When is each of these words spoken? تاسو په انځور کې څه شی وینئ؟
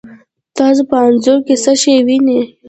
تاسو 0.57 0.81
په 0.89 0.95
انځور 1.05 1.39
کې 1.45 1.55
څه 1.63 1.71
شی 1.81 1.93
وینئ؟ 2.07 2.39